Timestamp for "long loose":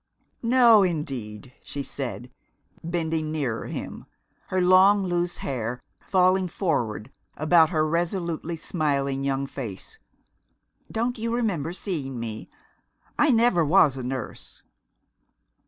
4.59-5.37